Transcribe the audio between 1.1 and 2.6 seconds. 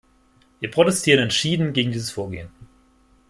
entschieden gegen dieses Vorgehen.